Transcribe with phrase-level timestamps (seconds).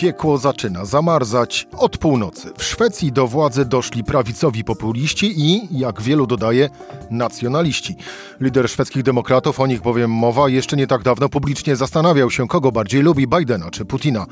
[0.00, 2.50] Piekło zaczyna zamarzać od północy.
[2.58, 6.70] W Szwecji do władzy doszli prawicowi populiści i, jak wielu dodaje,
[7.10, 7.96] nacjonaliści.
[8.40, 12.72] Lider szwedzkich demokratów, o nich bowiem mowa, jeszcze nie tak dawno publicznie zastanawiał się, kogo
[12.72, 14.26] bardziej lubi, Bidena czy Putina.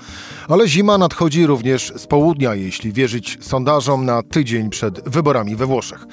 [0.48, 6.06] Ale zima nadchodzi również z południa, jeśli wierzyć sondażom na tydzień przed wyborami we Włoszech.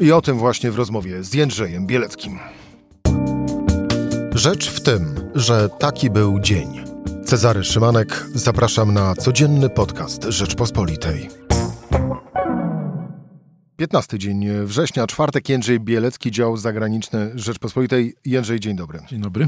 [0.00, 2.38] I o tym właśnie w rozmowie z Jędrzejem Bieleckim.
[4.34, 6.89] Rzecz w tym, że taki był dzień.
[7.30, 11.28] Cezary Szymanek, zapraszam na codzienny podcast Rzeczpospolitej.
[13.76, 18.14] 15 dzień września, czwartek, Jędrzej Bielecki, dział zagraniczny Rzeczpospolitej.
[18.24, 19.00] Jędrzej, dzień dobry.
[19.08, 19.46] Dzień dobry.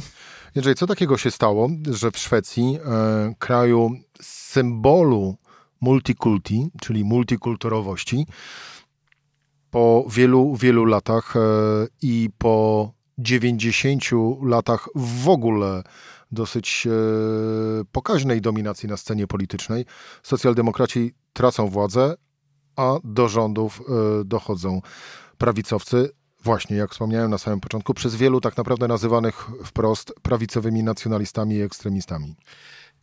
[0.54, 3.90] Jędrzej, co takiego się stało, że w Szwecji, e, kraju
[4.22, 5.36] symbolu
[5.80, 8.26] multikulti, czyli multikulturowości,
[9.70, 11.40] po wielu, wielu latach e,
[12.02, 14.04] i po 90
[14.42, 15.82] latach w ogóle
[16.32, 16.90] dosyć e,
[17.92, 19.84] pokaźnej dominacji na scenie politycznej.
[20.22, 22.14] Socjaldemokraci tracą władzę,
[22.76, 24.80] a do rządów e, dochodzą
[25.38, 26.10] prawicowcy.
[26.44, 31.62] Właśnie, jak wspomniałem na samym początku, przez wielu tak naprawdę nazywanych wprost prawicowymi nacjonalistami i
[31.62, 32.36] ekstremistami.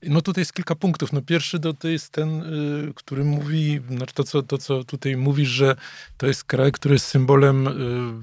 [0.03, 1.14] No tutaj jest kilka punktów.
[1.14, 2.44] No pierwszy to, to jest ten,
[2.89, 5.75] y, który mówi, znaczy to co, to co tutaj mówisz, że
[6.17, 7.72] to jest kraj, który jest symbolem y,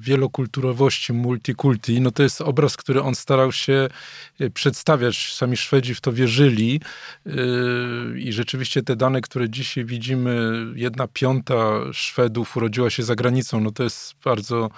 [0.00, 2.00] wielokulturowości, multikulti.
[2.00, 3.88] No to jest obraz, który on starał się
[4.40, 5.32] y, przedstawiać.
[5.34, 6.80] Sami Szwedzi w to wierzyli
[8.16, 11.54] i rzeczywiście te dane, które dzisiaj widzimy, jedna piąta
[11.92, 14.70] Szwedów urodziła się za granicą, no to jest bardzo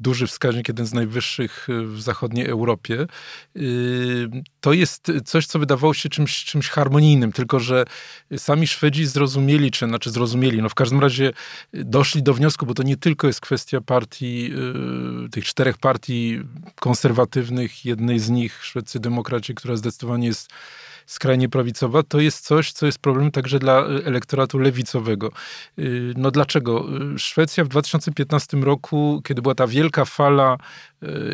[0.00, 3.06] duży wskaźnik, jeden z najwyższych y, w zachodniej Europie.
[3.56, 4.28] Y,
[4.60, 7.84] to jest coś, co wydawało się czymś, czymś harmonijnym, tylko że
[8.36, 11.32] sami Szwedzi zrozumieli, czy znaczy zrozumieli, no w każdym razie
[11.72, 14.52] doszli do wniosku, bo to nie tylko jest kwestia partii,
[15.26, 16.40] y, tych czterech partii
[16.80, 20.50] konserwatywnych, jednej z nich, szwedzcy demokraci, która zdecydowanie jest
[21.06, 25.30] skrajnie prawicowa, to jest coś, co jest problemem także dla y, elektoratu lewicowego.
[25.78, 26.86] Y, no dlaczego?
[27.14, 30.56] Y, Szwecja w 2015 roku, kiedy była ta wielka fala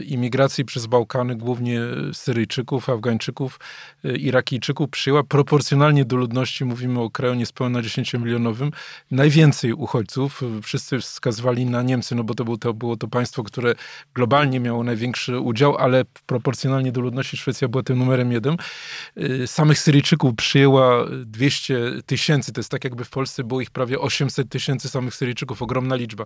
[0.06, 1.80] imigracji przez Bałkany, głównie
[2.12, 3.60] Syryjczyków, Afgańczyków,
[4.04, 8.70] Irakijczyków, przyjęła proporcjonalnie do ludności, mówimy o kraju niespełna 10-milionowym,
[9.10, 10.42] najwięcej uchodźców.
[10.62, 13.74] Wszyscy wskazywali na Niemcy, no bo to, był, to było to państwo, które
[14.14, 18.56] globalnie miało największy udział, ale proporcjonalnie do ludności Szwecja była tym numerem jeden.
[19.46, 22.52] Sam samych Syryjczyków przyjęła 200 tysięcy.
[22.52, 25.62] To jest tak, jakby w Polsce było ich prawie 800 tysięcy samych Syryjczyków.
[25.62, 26.24] Ogromna liczba.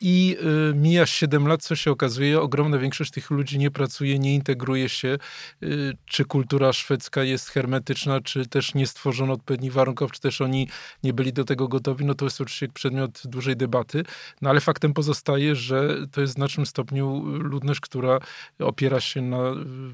[0.00, 0.36] I
[0.70, 4.88] y, mija 7 lat, co się okazuje, ogromna większość tych ludzi nie pracuje, nie integruje
[4.88, 5.18] się.
[5.62, 10.68] Y, czy kultura szwedzka jest hermetyczna, czy też nie stworzono odpowiednich warunków, czy też oni
[11.02, 14.04] nie byli do tego gotowi, no to jest oczywiście przedmiot dużej debaty.
[14.42, 18.18] No ale faktem pozostaje, że to jest w znacznym stopniu ludność, która
[18.58, 19.38] opiera się na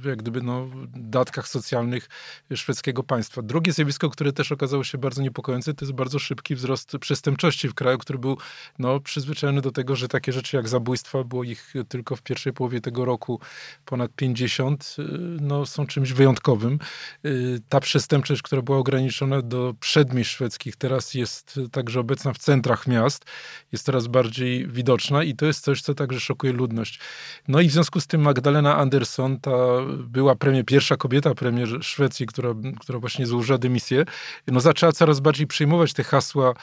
[0.04, 2.08] jak gdyby no, datkach socjalnych
[2.54, 3.42] szwedzkiego państwa.
[3.42, 7.74] Drugie zjawisko, które też okazało się bardzo niepokojące, to jest bardzo szybki wzrost przestępczości w
[7.74, 8.38] kraju, który był
[8.78, 12.80] no, przyzwyczajony do tego, że takie rzeczy jak zabójstwa, było ich tylko w pierwszej połowie
[12.80, 13.40] tego roku
[13.84, 15.02] ponad 50, y,
[15.40, 16.78] no, są czymś wyjątkowym.
[17.24, 22.86] Y, ta przestępczość, która była ograniczona do przedmieść szwedzkich, teraz jest także obecna w centrach
[22.86, 23.24] miast,
[23.72, 27.00] jest coraz bardziej widoczna i to jest coś, co także szokuje ludność.
[27.48, 29.56] No i w związku z tym Magdalena Andersson, ta
[29.98, 34.04] była premier, pierwsza kobieta premier Szwecji, która, która właśnie złożyła dymisję,
[34.46, 36.54] no zaczęła coraz bardziej przyjmować te hasła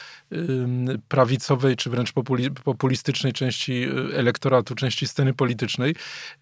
[1.07, 2.13] prawicowej, czy wręcz
[2.63, 5.84] populistycznej części y, elektoratu, części sceny politycznej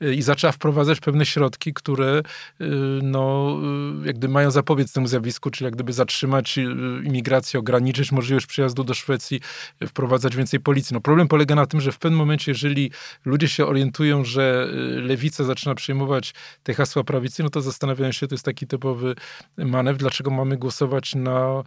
[0.03, 2.21] y, i zaczęła wprowadzać pewne środki, które
[2.61, 2.65] y,
[3.03, 3.57] no,
[4.05, 6.59] jak gdyby mają zapobiec temu zjawisku, czyli jak gdyby zatrzymać
[7.03, 9.41] imigrację, ograniczyć możliwość przyjazdu do Szwecji,
[9.87, 10.93] wprowadzać więcej policji.
[10.93, 12.91] No, problem polega na tym, że w pewnym momencie, jeżeli
[13.25, 16.33] ludzie się orientują, że lewica zaczyna przyjmować
[16.63, 19.15] te hasła prawicy, no to zastanawiają się, to jest taki typowy
[19.57, 21.63] manewr, dlaczego mamy głosować na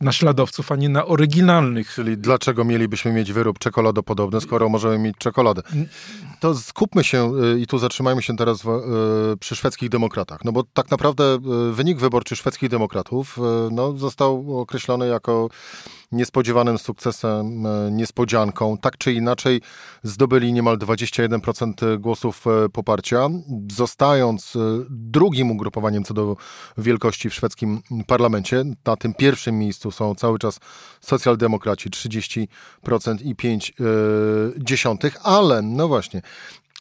[0.00, 1.94] naśladowców, a nie na oryginalnych.
[1.94, 5.62] Czyli dlaczego mielibyśmy mieć wyrób czekoladopodobny, skoro możemy mieć czekoladę?
[6.40, 8.68] To skupmy się y, i tu zatrzymajmy się teraz w,
[9.32, 10.44] y, przy szwedzkich demokratach.
[10.44, 11.38] No bo tak naprawdę
[11.70, 13.38] y, wynik wyborczy szwedzkich demokratów
[13.70, 15.48] no, został określony jako
[16.12, 18.78] niespodziewanym sukcesem, e, niespodzianką.
[18.78, 19.60] Tak czy inaczej
[20.02, 23.28] zdobyli niemal 21% głosów e, poparcia,
[23.72, 24.58] zostając e,
[24.90, 26.36] drugim ugrupowaniem co do
[26.78, 28.64] wielkości w szwedzkim parlamencie.
[28.86, 30.60] Na tym pierwszym miejscu są cały czas
[31.00, 32.46] socjaldemokraci 30%
[33.22, 33.72] i 5
[34.58, 36.22] dziesiątych, ale no właśnie,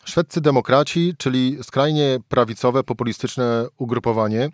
[0.06, 4.50] Szwedzcy demokraci, czyli skrajnie prawicowe, populistyczne ugrupowanie,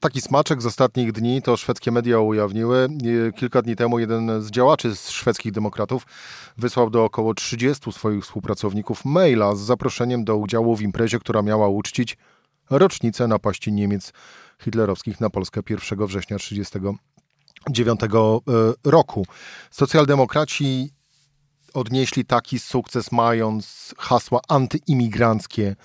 [0.00, 2.88] Taki smaczek z ostatnich dni to szwedzkie media ujawniły.
[3.36, 6.06] Kilka dni temu jeden z działaczy z szwedzkich demokratów
[6.56, 11.68] wysłał do około 30 swoich współpracowników maila z zaproszeniem do udziału w imprezie, która miała
[11.68, 12.16] uczcić
[12.70, 14.12] rocznicę napaści Niemiec
[14.62, 18.00] hitlerowskich na Polskę 1 września 1939
[18.84, 19.26] roku.
[19.70, 20.90] Socjaldemokraci
[21.74, 25.76] odnieśli taki sukces, mając hasła antyimigranckie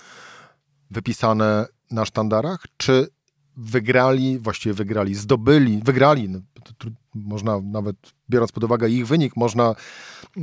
[0.90, 3.08] wypisane na sztandarach, czy
[3.56, 6.40] wygrali, właściwie wygrali, zdobyli, wygrali, no,
[7.14, 7.96] można nawet
[8.30, 9.74] biorąc pod uwagę ich wynik, można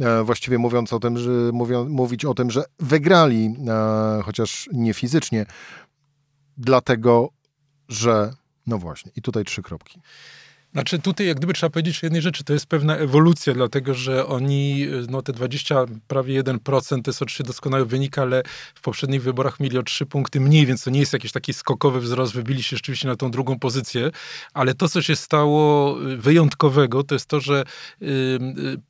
[0.02, 4.94] e, właściwie mówiąc o tym, że, mówią, mówić o tym, że wygrali, e, chociaż nie
[4.94, 5.46] fizycznie,
[6.58, 7.30] dlatego,
[7.90, 8.34] że
[8.68, 10.02] no właśnie, i tutaj trzy kropki.
[10.74, 14.88] Znaczy tutaj jak gdyby trzeba powiedzieć jednej rzeczy, to jest pewna ewolucja, dlatego że oni,
[15.10, 18.44] no te 20, prawie 1% to jest oczywiście doskonały wynik, ale
[18.76, 22.00] w poprzednich wyborach mieli o 3 punkty mniej, więc to nie jest jakiś taki skokowy
[22.00, 24.12] wzrost, wybili się rzeczywiście na tą drugą pozycję,
[24.54, 27.64] ale to, co się stało y, wyjątkowego, to jest to, że
[28.02, 28.40] y, y,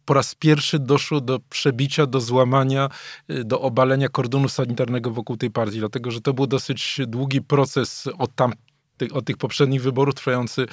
[0.06, 2.90] po raz pierwszy doszło do przebicia, do złamania,
[3.28, 8.36] do obalenia kordonu sanitarnego wokół tej partii, dlatego że to był dosyć długi proces od
[8.36, 8.54] tam
[9.00, 10.68] tych, od tych poprzednich wyborów, trwający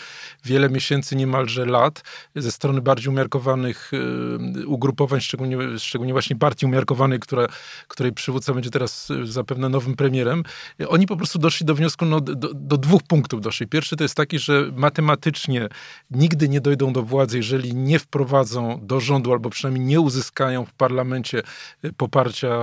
[0.44, 2.02] wiele miesięcy, niemalże lat,
[2.36, 7.46] ze strony bardziej umiarkowanych y, ugrupowań, szczególnie, szczególnie właśnie partii umiarkowanej, która,
[7.88, 10.42] której przywódca będzie teraz y, zapewne nowym premierem,
[10.88, 13.66] oni po prostu doszli do wniosku, no, do, do dwóch punktów doszli.
[13.66, 15.68] Pierwszy to jest taki, że matematycznie
[16.10, 20.72] nigdy nie dojdą do władzy, jeżeli nie wprowadzą do rządu, albo przynajmniej nie uzyskają w
[20.72, 21.42] parlamencie
[21.84, 22.56] y, poparcia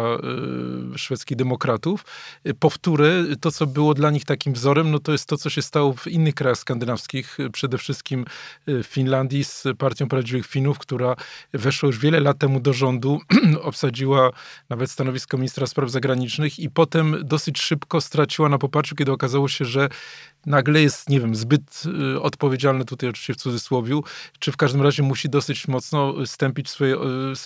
[0.95, 2.05] szwedzkich demokratów.
[2.59, 5.93] Powtórę, to co było dla nich takim wzorem, no to jest to, co się stało
[5.93, 8.25] w innych krajach skandynawskich, przede wszystkim
[8.67, 11.15] w Finlandii z Partią Prawdziwych Finów, która
[11.53, 13.19] weszła już wiele lat temu do rządu,
[13.61, 14.29] obsadziła
[14.69, 19.65] nawet stanowisko ministra spraw zagranicznych i potem dosyć szybko straciła na poparciu, kiedy okazało się,
[19.65, 19.89] że
[20.45, 21.83] nagle jest, nie wiem, zbyt
[22.15, 24.03] y, odpowiedzialny tutaj oczywiście w cudzysłowiu,
[24.39, 26.95] czy w każdym razie musi dosyć mocno stępić swoje,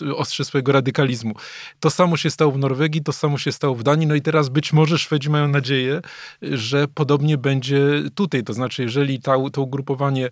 [0.01, 1.33] y, ostrze swojego radykalizmu.
[1.79, 4.49] To samo się stało w Norwegii, to samo się stało w Danii, no i teraz
[4.49, 6.01] być może Szwedzi mają nadzieję,
[6.41, 7.79] że podobnie będzie
[8.15, 10.29] tutaj, to znaczy jeżeli ta, to ugrupowanie y,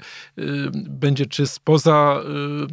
[0.73, 2.21] będzie czy spoza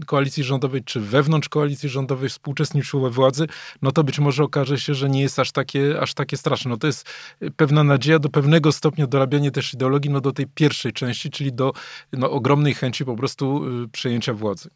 [0.06, 3.46] koalicji rządowej, czy wewnątrz koalicji rządowej współuczestniczyło władzy,
[3.82, 6.70] no to być może okaże się, że nie jest aż takie, aż takie straszne.
[6.70, 7.10] No to jest
[7.56, 11.72] pewna nadzieja do pewnego stopnia dorabianie też ideologii no, do tej pierwszej części, czyli do
[12.12, 14.70] no, ogromnej chęci po prostu y, przejęcia władzy.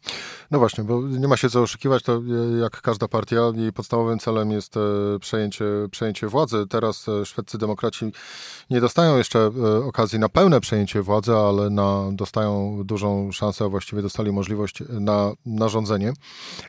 [0.51, 4.19] No właśnie, bo nie ma się co oszukiwać, to y, jak każda partia, jej podstawowym
[4.19, 4.79] celem jest e,
[5.19, 6.65] przejęcie, przejęcie władzy.
[6.69, 8.11] Teraz e, szwedzcy demokraci
[8.69, 13.69] nie dostają jeszcze e, okazji na pełne przejęcie władzy, ale na, dostają dużą szansę, a
[13.69, 16.13] właściwie dostali możliwość na, na rządzenie.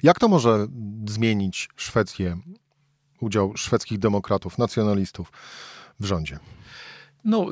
[0.02, 0.66] Jak to może
[1.08, 2.38] zmienić Szwecję,
[3.20, 5.32] udział szwedzkich demokratów, nacjonalistów
[6.00, 6.38] w rządzie?
[7.24, 7.46] No,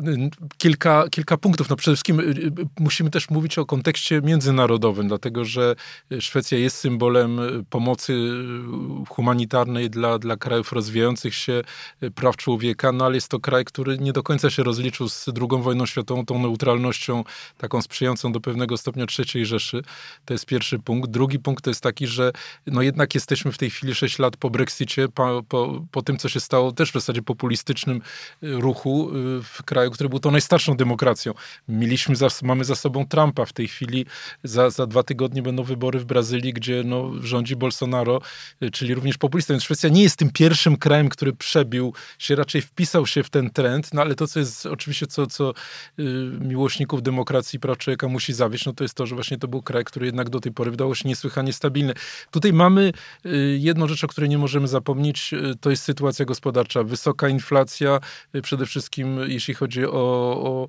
[0.58, 1.68] kilka, kilka punktów.
[1.70, 5.76] No przede wszystkim y, y, musimy też mówić o kontekście międzynarodowym, dlatego że
[6.20, 7.40] Szwecja jest symbolem
[7.70, 8.30] pomocy
[9.08, 11.62] humanitarnej dla, dla krajów rozwijających się,
[12.14, 15.62] praw człowieka, no ale jest to kraj, który nie do końca się rozliczył z II
[15.62, 17.24] wojną światową, tą neutralnością
[17.58, 19.82] taką sprzyjającą do pewnego stopnia III Rzeszy.
[20.24, 21.10] To jest pierwszy punkt.
[21.10, 22.32] Drugi punkt to jest taki, że
[22.66, 26.28] no jednak jesteśmy w tej chwili 6 lat po Brexicie, po, po, po tym, co
[26.28, 28.00] się stało też w zasadzie populistycznym
[28.42, 29.10] ruchu
[29.42, 31.34] w kraju, który był tą najstarszą demokracją.
[31.68, 34.06] Mieliśmy za, mamy za sobą Trumpa w tej chwili.
[34.44, 38.20] Za, za dwa tygodnie będą wybory w Brazylii, gdzie no, rządzi Bolsonaro,
[38.62, 39.54] y, czyli również populista.
[39.54, 43.50] Więc Szwecja nie jest tym pierwszym krajem, który przebił się, raczej wpisał się w ten
[43.50, 45.54] trend, no ale to, co jest oczywiście, co, co
[45.98, 46.02] y,
[46.40, 49.62] miłośników demokracji i praw człowieka musi zawieść, no to jest to, że właśnie to był
[49.62, 51.94] kraj, który jednak do tej pory wydawał się niesłychanie stabilny.
[52.30, 52.92] Tutaj mamy
[53.26, 56.82] y, jedną rzecz, o której nie możemy zapomnieć, y, to jest sytuacja gospodarcza.
[56.82, 58.00] Wysoka inflacja,
[58.34, 60.68] y, przede wszystkim jeśli chodzi o, o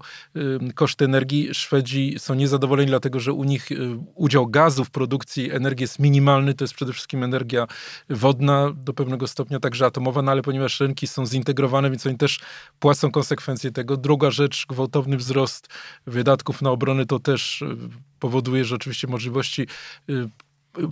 [0.75, 5.83] koszty energii, Szwedzi są niezadowoleni, dlatego że u nich y, udział gazu w produkcji energii
[5.83, 6.53] jest minimalny.
[6.53, 7.67] To jest przede wszystkim energia
[8.09, 12.39] wodna, do pewnego stopnia także atomowa, no ale ponieważ rynki są zintegrowane, więc oni też
[12.79, 13.97] płacą konsekwencje tego.
[13.97, 15.67] Druga rzecz, gwałtowny wzrost
[16.05, 17.77] wydatków na obronę to też y,
[18.19, 19.67] powoduje, że oczywiście możliwości
[20.09, 20.29] y,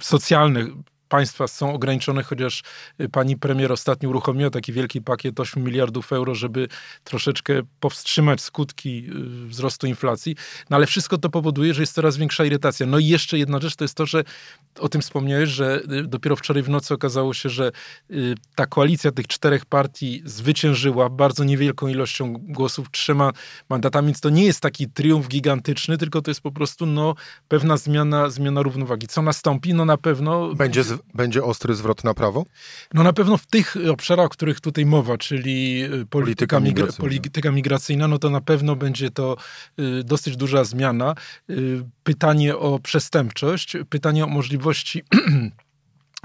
[0.02, 0.68] socjalne
[1.16, 2.64] państwa są ograniczone, chociaż
[3.02, 6.68] y, pani premier ostatnio uruchomiła taki wielki pakiet 8 miliardów euro, żeby
[7.04, 9.08] troszeczkę powstrzymać skutki
[9.46, 10.36] y, wzrostu inflacji.
[10.70, 12.86] No ale wszystko to powoduje, że jest coraz większa irytacja.
[12.86, 14.24] No i jeszcze jedna rzecz to jest to, że
[14.80, 17.72] o tym wspomniałeś, że y, dopiero wczoraj w nocy okazało się, że
[18.56, 23.32] ta koalicja tych czterech partii zwyciężyła bardzo niewielką ilością głosów, trzema
[23.70, 27.16] mandatami, więc to nie jest taki triumf gigantyczny, tylko to jest po prostu no,
[27.48, 29.08] pewna zmiana, zmiana równowagi.
[29.08, 29.74] Co nastąpi?
[29.74, 30.56] No na pewno...
[30.56, 32.46] Będzie będzie ostry zwrot na prawo?
[32.94, 37.02] No na pewno w tych obszarach, o których tutaj mowa, czyli y, polityka, polityka, migracyjna.
[37.02, 39.38] polityka migracyjna, no to na pewno będzie to
[39.80, 41.16] y, dosyć duża zmiana.
[41.50, 45.04] Y, pytanie o przestępczość, pytanie o możliwości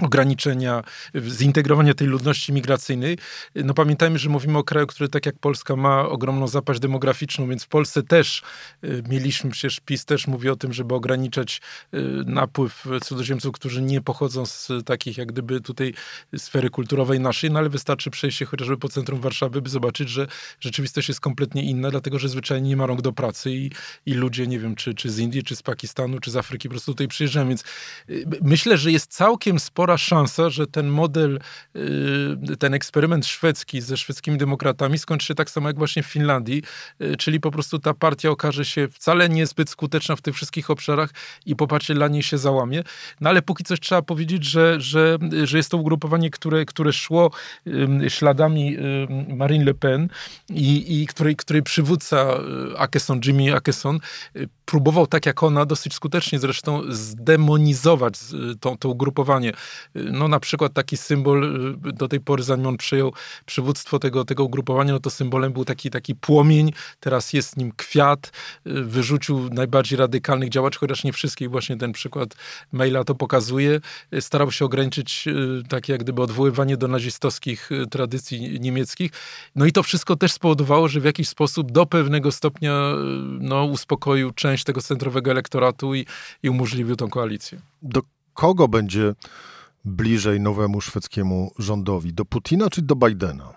[0.01, 0.83] ograniczenia,
[1.27, 3.17] zintegrowania tej ludności migracyjnej.
[3.55, 7.63] No pamiętajmy, że mówimy o kraju, który tak jak Polska ma ogromną zapaść demograficzną, więc
[7.63, 8.43] w Polsce też
[8.83, 11.61] y, mieliśmy, przecież PiS też mówi o tym, żeby ograniczać
[11.93, 15.93] y, napływ cudzoziemców, którzy nie pochodzą z takich jak gdyby tutaj
[16.37, 20.27] sfery kulturowej naszej, no ale wystarczy przejść się chociażby po centrum Warszawy, by zobaczyć, że
[20.59, 23.71] rzeczywistość jest kompletnie inna, dlatego że zwyczajnie nie ma rąk do pracy i,
[24.05, 26.71] i ludzie, nie wiem, czy, czy z Indii, czy z Pakistanu, czy z Afryki po
[26.71, 27.63] prostu tutaj przyjeżdżają, więc
[28.09, 31.39] y, myślę, że jest całkiem spora spora szansa, że ten model,
[31.75, 36.63] y, ten eksperyment szwedzki ze szwedzkimi demokratami skończy się tak samo jak właśnie w Finlandii,
[37.01, 41.09] y, czyli po prostu ta partia okaże się wcale niezbyt skuteczna w tych wszystkich obszarach
[41.45, 42.83] i poparcie dla niej się załamie.
[43.21, 47.31] No ale póki coś trzeba powiedzieć, że, że, że jest to ugrupowanie, które, które szło
[48.07, 48.77] śladami
[49.27, 50.09] Marine Le Pen
[50.49, 52.37] i, i której, której przywódca
[52.73, 53.99] y, Akeson, Jimmy Akeson,
[54.71, 58.13] próbował tak jak ona dosyć skutecznie zresztą zdemonizować
[58.59, 59.53] to, to ugrupowanie.
[59.95, 61.43] No na przykład taki symbol
[61.87, 63.13] y, do tej pory, zanim on przyjął
[63.45, 68.31] przywództwo tego, tego ugrupowania, no to symbolem był taki, taki płomień, teraz jest nim kwiat,
[68.67, 72.35] y, wyrzucił najbardziej radykalnych działaczy, chociaż nie wszystkich, właśnie ten przykład
[72.71, 73.81] maila to pokazuje.
[74.13, 75.25] Y, starał się ograniczyć
[75.69, 79.11] takie jak gdyby odwoływanie do nazistowskich tradycji niemieckich.
[79.55, 82.93] No i to wszystko też spowodowało, że w jakiś sposób do pewnego stopnia
[83.39, 86.05] no, uspokoił część tego centrowego elektoratu i,
[86.43, 87.61] i umożliwił tą koalicję.
[87.81, 88.01] Do
[88.33, 89.15] kogo będzie
[89.85, 92.13] bliżej nowemu szwedzkiemu rządowi?
[92.13, 93.53] Do Putina czy do Bidena?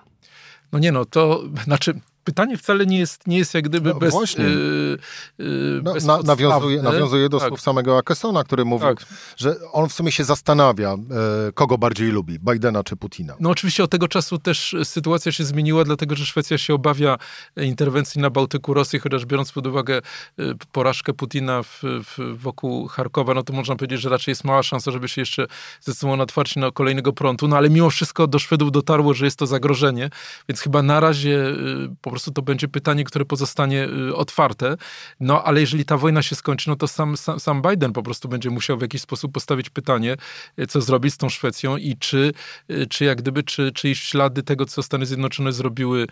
[0.73, 4.13] No nie no, to znaczy pytanie wcale nie jest, nie jest jak gdyby no, bez,
[4.13, 4.45] właśnie.
[4.45, 4.99] Yy,
[5.39, 7.49] yy, no, na, nawiązuje, nawiązuje do tak.
[7.49, 9.07] słów samego Akesona, który mówił, tak.
[9.37, 13.35] że on w sumie się zastanawia, e, kogo bardziej lubi, Bidena czy Putina.
[13.41, 17.19] No oczywiście od tego czasu też sytuacja się zmieniła, dlatego że Szwecja się obawia
[17.57, 23.35] interwencji na Bałtyku Rosji, chociaż biorąc pod uwagę e, porażkę Putina w, w, wokół Charkowa,
[23.35, 25.47] no to można powiedzieć, że raczej jest mała szansa, żeby się jeszcze
[25.81, 29.39] zdecydował na otwarcie na kolejnego frontu, no ale mimo wszystko do Szwedów dotarło, że jest
[29.39, 30.11] to zagrożenie,
[30.49, 31.55] więc chyba na razie e,
[32.03, 34.77] po prostu to będzie pytanie, które pozostanie y, otwarte.
[35.21, 38.29] No ale jeżeli ta wojna się skończy, no to sam, sam, sam Biden po prostu
[38.29, 40.17] będzie musiał w jakiś sposób postawić pytanie,
[40.59, 42.33] y, co zrobić z tą Szwecją i czy,
[42.71, 46.07] y, czy jak gdyby, czy, czy iść ślady tego, co Stany Zjednoczone zrobiły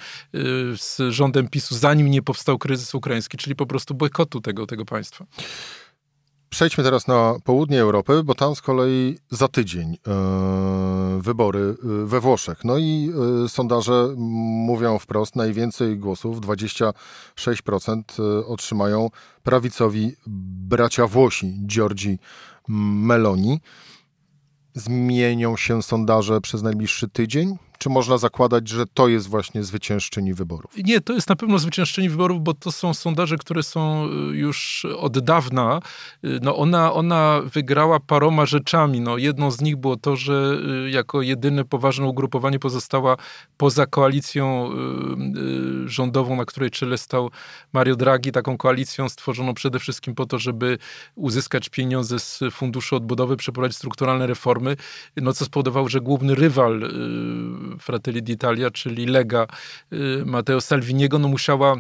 [0.77, 5.27] z rządem PiSu, zanim nie powstał kryzys ukraiński, czyli po prostu bojkotu tego, tego państwa.
[6.53, 12.21] Przejdźmy teraz na południe Europy, bo tam z kolei za tydzień e, wybory e, we
[12.21, 12.65] Włoszech.
[12.65, 13.13] No i
[13.45, 14.15] e, sondaże
[14.67, 19.09] mówią wprost, najwięcej głosów, 26% e, otrzymają
[19.43, 22.19] prawicowi bracia Włosi, Giorgi
[22.69, 23.61] Meloni.
[24.75, 27.57] Zmienią się sondaże przez najbliższy tydzień?
[27.83, 30.73] Czy można zakładać, że to jest właśnie zwyciężczyni wyborów?
[30.85, 34.87] Nie, to jest na pewno zwyciężczyni wyborów, bo to są sondaże, które są y, już
[34.99, 35.81] od dawna.
[36.25, 39.01] Y, no ona, ona wygrała paroma rzeczami.
[39.01, 43.17] No jedną z nich było to, że y, jako jedyne poważne ugrupowanie pozostała
[43.57, 44.71] poza koalicją
[45.87, 47.31] rządową, na której czele stał
[47.73, 50.79] Mario Draghi, taką koalicją stworzoną przede wszystkim po to, żeby
[51.15, 54.77] uzyskać pieniądze z Funduszu Odbudowy, przeprowadzić strukturalne reformy,
[55.17, 56.93] no co spowodowało, że główny rywal
[57.79, 59.47] Fratelli d'Italia, czyli Lega
[59.93, 61.77] y, Matteo Salviniego, no musiała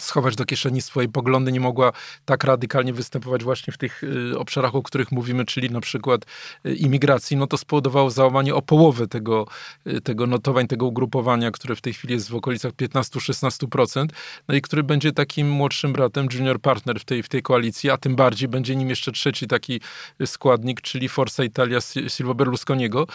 [0.00, 1.92] schować do kieszeni swoje poglądy, nie mogła
[2.24, 6.24] tak radykalnie występować właśnie w tych y, obszarach, o których mówimy, czyli na przykład
[6.66, 9.46] y, imigracji, no to spowodowało załamanie o połowę tego,
[9.86, 14.06] y, tego notowań, tego ugrupowania, które w tej chwili jest w okolicach 15-16%,
[14.48, 17.96] no i który będzie takim młodszym bratem, junior partner w tej, w tej koalicji, a
[17.96, 19.80] tym bardziej będzie nim jeszcze trzeci taki
[20.26, 23.06] składnik, czyli Forza Italia Silvio Berlusconiego.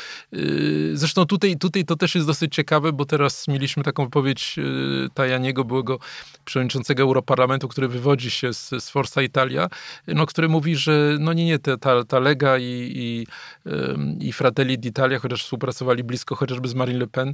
[0.94, 4.56] Zresztą tutaj, tutaj to też jest dosyć ciekawe, bo teraz mieliśmy taką wypowiedź
[5.14, 6.00] Tajaniego, byłego
[6.46, 9.70] przewodniczącego przewodniczącego Europarlamentu, który wywodzi się z, z Forza Italia,
[10.08, 13.28] no, który mówi, że no nie, nie, ta, ta Lega i, i,
[14.28, 17.34] i Fratelli d'Italia, chociaż współpracowali blisko chociażby z Marine Le Pen,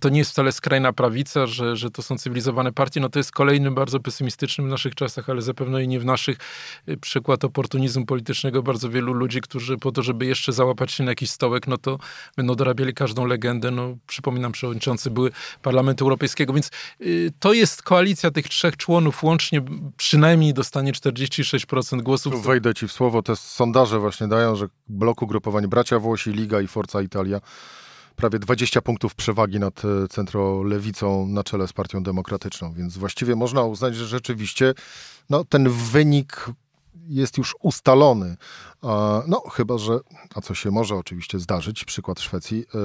[0.00, 3.00] to nie jest wcale skrajna prawica, że, że to są cywilizowane partie.
[3.00, 6.38] No to jest kolejnym bardzo pesymistycznym w naszych czasach, ale zapewne i nie w naszych,
[6.88, 11.10] y, przykład oportunizmu politycznego bardzo wielu ludzi, którzy po to, żeby jeszcze załapać się na
[11.10, 11.98] jakiś stołek, no to
[12.36, 13.70] będą dorabiali każdą legendę.
[13.70, 15.30] No, przypominam, przewodniczący były
[15.62, 16.70] Parlamentu Europejskiego, więc
[17.00, 19.62] y, to jest koalicja tych trzech trzech członów łącznie
[19.96, 22.32] przynajmniej dostanie 46% głosów.
[22.32, 26.60] Tu wejdę ci w słowo, te sondaże właśnie dają, że bloku grupowań Bracia Włosi, Liga
[26.60, 27.40] i Forza Italia
[28.16, 33.62] prawie 20 punktów przewagi nad e, centrolewicą na czele z Partią Demokratyczną, więc właściwie można
[33.62, 34.74] uznać, że rzeczywiście
[35.30, 36.46] no, ten wynik
[37.08, 38.36] jest już ustalony.
[39.26, 39.98] No, chyba, że,
[40.34, 42.78] a co się może oczywiście zdarzyć, przykład Szwecji, e,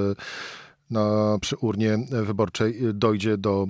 [0.90, 3.66] na, przy urnie wyborczej dojdzie do,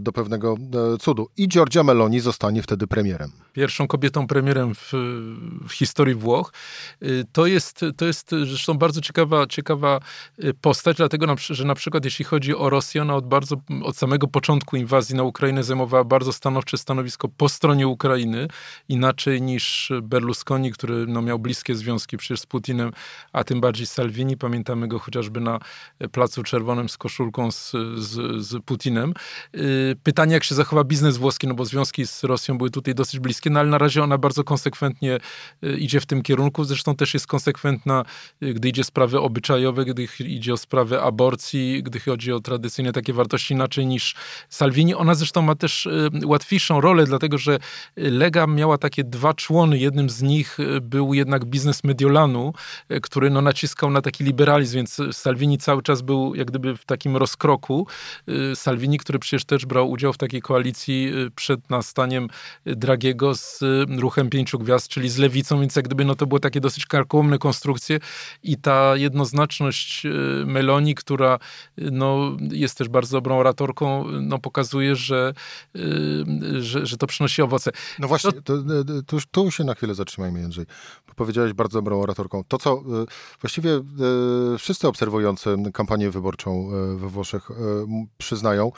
[0.00, 0.56] do pewnego
[1.00, 1.28] cudu.
[1.36, 3.30] I Giorgia Meloni zostanie wtedy premierem.
[3.52, 4.92] Pierwszą kobietą premierem w,
[5.68, 6.52] w historii Włoch.
[7.32, 10.00] To jest, to jest zresztą bardzo ciekawa, ciekawa
[10.60, 14.76] postać, dlatego, że na przykład jeśli chodzi o Rosję, ona od bardzo, od samego początku
[14.76, 18.48] inwazji na Ukrainę zajmowała bardzo stanowcze stanowisko po stronie Ukrainy,
[18.88, 22.90] inaczej niż Berlusconi, który no, miał bliskie związki przecież z Putinem,
[23.32, 24.36] a tym bardziej Salvini.
[24.36, 25.58] Pamiętamy go chociażby na
[26.12, 29.14] Placu Czerwonym z koszulką z, z, z Putinem.
[29.54, 33.20] Y, pytanie, jak się zachowa biznes włoski, no bo związki z Rosją były tutaj dosyć
[33.20, 35.18] bliskie, no ale na razie ona bardzo konsekwentnie
[35.64, 36.64] y, idzie w tym kierunku.
[36.64, 38.04] Zresztą też jest konsekwentna,
[38.42, 42.92] y, gdy idzie o sprawy obyczajowe, gdy idzie o sprawy aborcji, gdy chodzi o tradycyjne
[42.92, 44.14] takie wartości inaczej niż
[44.48, 44.94] Salvini.
[44.94, 45.88] Ona zresztą ma też
[46.24, 47.58] łatwiejszą rolę, dlatego że
[47.96, 49.78] Lega miała takie dwa człony.
[49.78, 52.52] Jednym z nich był jednak biznes Mediolanu,
[53.02, 57.16] który no, naciskał na taki liberalizm, więc Salvini cały czas był jak gdyby w takim
[57.16, 57.86] rozkroku.
[58.28, 62.28] Y, Salvini, który przecież też brał udział w takiej koalicji y, przed nastaniem
[62.66, 66.40] Dragiego z y, ruchem pięciu gwiazd, czyli z lewicą, więc jak gdyby no, to było
[66.40, 68.00] takie dosyć karkołomne konstrukcje
[68.42, 70.02] i ta jednoznaczność
[70.46, 71.38] Meloni, która
[71.76, 75.34] no, jest też bardzo dobrą oratorką, no, pokazuje, że,
[76.58, 77.70] że, że to przynosi owoce.
[77.98, 78.54] No właśnie, to,
[79.06, 80.66] to, tu się na chwilę zatrzymajmy, Jędrzej.
[81.16, 82.44] Powiedziałeś bardzo dobrą oratorką.
[82.48, 82.82] To, co
[83.40, 83.80] właściwie
[84.58, 87.54] wszyscy obserwujący kampanię wyborczą e, we Włoszech e,
[88.18, 88.72] przyznają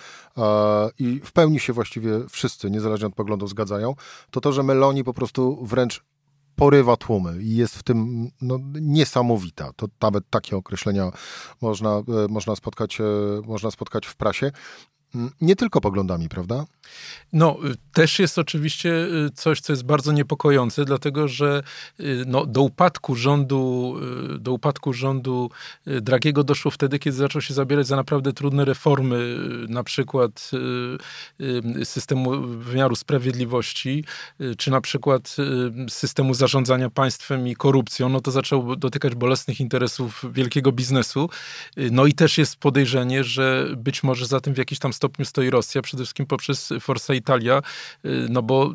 [0.98, 3.94] i w pełni się właściwie wszyscy, niezależnie od poglądów, zgadzają,
[4.30, 6.04] to to, że Meloni po prostu wręcz
[6.56, 9.72] porywa tłumy i jest w tym no, niesamowita.
[9.76, 11.10] To nawet takie określenia
[11.60, 12.98] można, e, można, spotkać,
[13.46, 14.52] można spotkać w prasie.
[15.14, 16.64] Mm, nie tylko poglądami, prawda?
[17.32, 21.62] No, y, też jest oczywiście y, coś, co jest bardzo niepokojące, dlatego że
[22.00, 23.96] y, no, do upadku rządu,
[24.38, 25.50] do upadku rządu
[25.86, 29.36] Dragiego doszło wtedy, kiedy zaczął się zabierać za naprawdę trudne reformy,
[29.68, 30.50] na przykład
[31.84, 34.04] systemu wymiaru sprawiedliwości,
[34.58, 35.36] czy na przykład
[35.88, 38.08] systemu zarządzania państwem i korupcją.
[38.08, 41.30] No to zaczęło dotykać bolesnych interesów wielkiego biznesu.
[41.76, 45.50] No i też jest podejrzenie, że być może za tym w jakiś tam stopniu stoi
[45.50, 47.62] Rosja, przede wszystkim poprzez Forza Italia,
[48.04, 48.72] y, no bo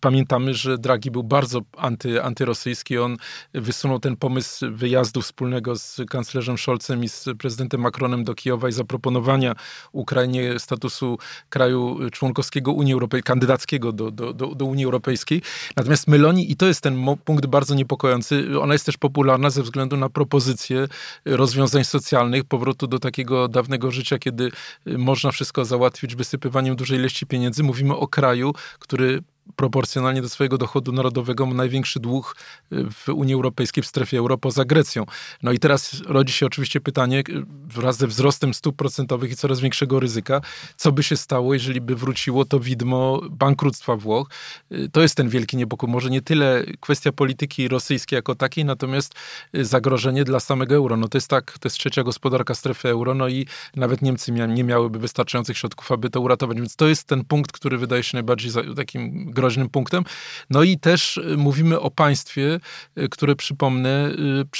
[0.00, 2.98] Pamiętamy, że Draghi był bardzo anty, antyrosyjski.
[2.98, 3.16] On
[3.54, 8.72] wysunął ten pomysł wyjazdu wspólnego z kanclerzem Scholzem i z prezydentem Macronem do Kijowa i
[8.72, 9.54] zaproponowania
[9.92, 15.42] Ukrainie statusu kraju członkowskiego Unii Europejskiej, kandydackiego do, do, do, do Unii Europejskiej.
[15.76, 19.96] Natomiast Meloni, i to jest ten punkt bardzo niepokojący, ona jest też popularna ze względu
[19.96, 20.88] na propozycje
[21.24, 24.50] rozwiązań socjalnych, powrotu do takiego dawnego życia, kiedy
[24.86, 27.62] można wszystko załatwić wysypywaniem dużej ilości pieniędzy.
[27.62, 29.22] Mówimy o kraju, który
[29.56, 32.36] proporcjonalnie do swojego dochodu narodowego ma największy dług
[32.72, 35.06] y, w Unii Europejskiej, w strefie euro poza Grecją.
[35.42, 37.22] No i teraz rodzi się oczywiście pytanie, y,
[37.66, 40.40] wraz ze wzrostem stóp procentowych i coraz większego ryzyka,
[40.76, 44.30] co by się stało, jeżeli by wróciło to widmo bankructwa Włoch.
[44.72, 45.88] Y, to jest ten wielki niepokój.
[45.88, 49.14] Może nie tyle kwestia polityki rosyjskiej jako takiej, natomiast
[49.54, 50.96] zagrożenie dla samego euro.
[50.96, 54.64] No to jest tak, to jest trzecia gospodarka strefy euro, no i nawet Niemcy nie
[54.64, 56.56] miałyby wystarczających środków, aby to uratować.
[56.56, 60.04] Więc to jest ten punkt, który wydaje się najbardziej takim groźnym punktem.
[60.50, 62.60] No i też y, mówimy o państwie,
[62.98, 64.10] y, które przypomnę,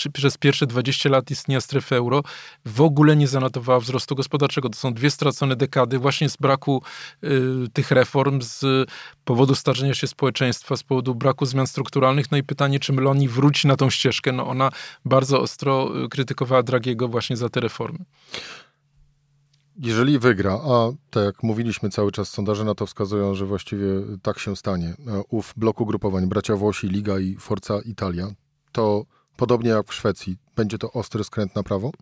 [0.05, 2.23] y, przez pierwsze 20 lat istnienia strefy euro
[2.64, 4.69] w ogóle nie zanotowało wzrostu gospodarczego.
[4.69, 6.83] To są dwie stracone dekady właśnie z braku
[7.73, 8.88] tych reform, z
[9.25, 12.31] powodu starzenia się społeczeństwa, z powodu braku zmian strukturalnych.
[12.31, 14.33] No i pytanie, czy Meloni wróci na tą ścieżkę.
[14.33, 14.71] No ona
[15.05, 17.99] bardzo ostro krytykowała Dragiego właśnie za te reformy
[19.81, 23.87] jeżeli wygra, a tak jak mówiliśmy cały czas, sondaże na to wskazują, że właściwie
[24.23, 28.27] tak się stanie, e, ów bloku grupowań Bracia Włosi, Liga i Forza Italia,
[28.73, 29.05] to
[29.37, 31.92] podobnie jak w Szwecji, będzie to ostry skręt na prawo?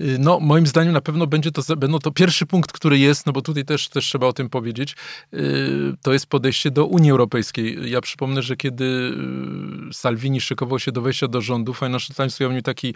[0.00, 3.32] Y, no, moim zdaniem na pewno będzie to, no to pierwszy punkt, który jest, no
[3.32, 4.96] bo tutaj też, też trzeba o tym powiedzieć,
[5.34, 5.38] y,
[6.02, 7.90] to jest podejście do Unii Europejskiej.
[7.90, 8.84] Ja przypomnę, że kiedy
[9.90, 12.94] y, Salvini szykował się do wejścia do rządu, Financial Times ujawnił taki,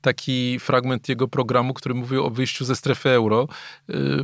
[0.00, 3.48] taki fragment jego programu, który mówił o wyjściu ze strefy euro.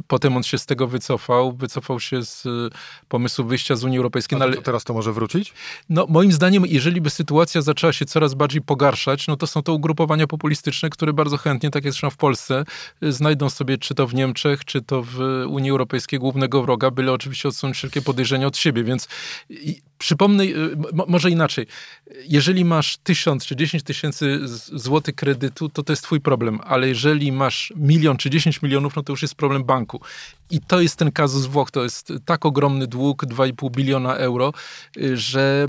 [0.07, 2.45] Potem on się z tego wycofał, wycofał się z
[3.09, 4.43] pomysłu wyjścia z Unii Europejskiej.
[4.43, 5.53] Ale to teraz to może wrócić?
[5.89, 9.73] No, moim zdaniem, jeżeli by sytuacja zaczęła się coraz bardziej pogarszać, no to są to
[9.73, 12.65] ugrupowania populistyczne, które bardzo chętnie, tak zresztą w Polsce
[13.03, 17.49] znajdą sobie, czy to w Niemczech, czy to w Unii Europejskiej głównego wroga, byle oczywiście
[17.49, 19.09] odsunąć wszelkie podejrzenia od siebie, więc
[20.03, 20.45] przypomnę,
[21.09, 21.67] może inaczej.
[22.29, 24.41] Jeżeli masz tysiąc czy dziesięć tysięcy
[24.73, 29.03] złotych kredytu, to to jest twój problem, ale jeżeli masz milion czy dziesięć milionów, no
[29.03, 30.01] to już jest problem banku.
[30.51, 31.71] I to jest ten kazus Włoch.
[31.71, 34.53] To jest tak ogromny dług, 2,5 biliona euro,
[35.15, 35.67] że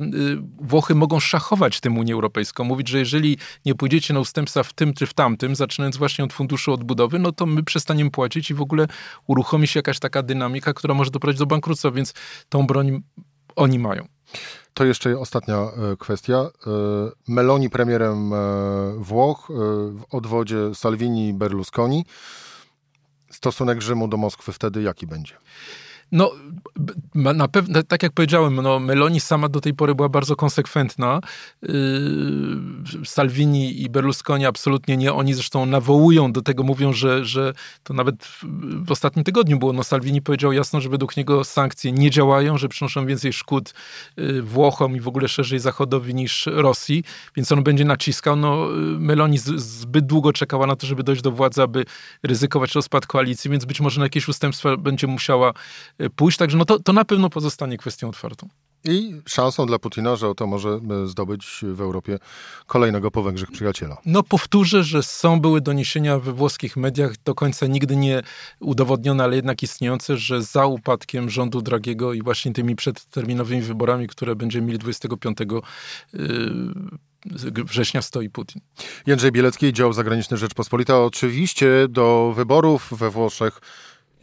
[0.61, 2.63] Włochy mogą szachować tym Unię Europejską.
[2.63, 6.33] Mówić, że jeżeli nie pójdziecie na ustępstwa w tym czy w tamtym, zaczynając właśnie od
[6.33, 8.87] funduszu odbudowy, no to my przestaniemy płacić i w ogóle
[9.27, 12.13] uruchomi się jakaś taka dynamika, która może doprowadzić do bankructwa, więc
[12.49, 13.03] tą broń
[13.55, 14.12] oni mają.
[14.73, 16.35] To jeszcze ostatnia e, kwestia.
[16.35, 16.49] E,
[17.27, 18.37] Meloni premierem e,
[18.97, 19.47] Włoch,
[19.93, 22.05] w odwodzie Salvini Berlusconi.
[23.31, 25.33] Stosunek Rzymu do Moskwy wtedy jaki będzie?
[26.13, 26.31] No,
[27.15, 31.19] na pewno, tak jak powiedziałem, no, Meloni sama do tej pory była bardzo konsekwentna.
[31.61, 31.69] Yy,
[33.05, 35.13] Salvini i Berlusconi absolutnie nie.
[35.13, 38.15] Oni zresztą nawołują do tego, mówią, że, że to nawet
[38.85, 39.73] w ostatnim tygodniu było.
[39.73, 43.73] No, Salvini powiedział jasno, że według niego sankcje nie działają, że przynoszą więcej szkód
[44.17, 47.03] yy, Włochom i w ogóle szerzej Zachodowi niż Rosji,
[47.35, 48.35] więc on będzie naciskał.
[48.35, 48.67] No,
[48.99, 51.85] Meloni z, zbyt długo czekała na to, żeby dojść do władzy, aby
[52.23, 55.53] ryzykować rozpad koalicji, więc być może na jakieś ustępstwa będzie musiała
[56.09, 56.37] pójść.
[56.37, 58.49] Także no to, to na pewno pozostanie kwestią otwartą.
[58.85, 62.19] I szansą dla Putina, że oto może y, zdobyć w Europie
[62.67, 63.97] kolejnego po Węgrzech przyjaciela.
[64.05, 68.21] No powtórzę, że są były doniesienia we włoskich mediach, do końca nigdy nie
[68.59, 74.35] udowodnione, ale jednak istniejące, że za upadkiem rządu Dragiego i właśnie tymi przedterminowymi wyborami, które
[74.35, 75.37] będziemy mieli 25
[77.65, 78.61] września stoi Putin.
[79.05, 80.99] Jędrzej Bielecki, dział zagraniczny Rzeczpospolita.
[80.99, 83.61] Oczywiście do wyborów we Włoszech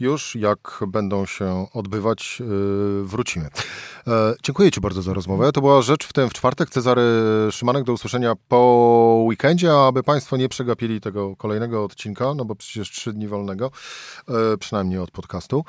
[0.01, 3.49] już jak będą się odbywać, yy, wrócimy.
[4.07, 5.51] E, dziękuję Ci bardzo za rozmowę.
[5.51, 6.69] To była rzecz w tym w czwartek.
[6.69, 7.01] Cezary
[7.51, 12.91] Szymanek do usłyszenia po weekendzie, aby Państwo nie przegapili tego kolejnego odcinka, no bo przecież
[12.91, 13.71] trzy dni wolnego,
[14.27, 15.63] e, przynajmniej od podcastu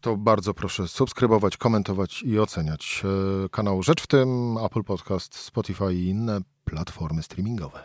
[0.00, 3.02] to bardzo proszę subskrybować, komentować i oceniać
[3.44, 7.84] e, kanał Rzecz w tym, Apple Podcast, Spotify i inne platformy streamingowe.